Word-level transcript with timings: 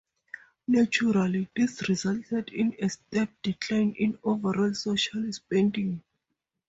Naturally, 0.67 1.47
this 1.55 1.87
resulted 1.87 2.49
in 2.51 2.73
a 2.81 2.89
steep 2.89 3.29
decline 3.43 3.93
in 3.99 4.17
overall 4.23 4.73
social 4.73 5.31
spending. 5.31 6.01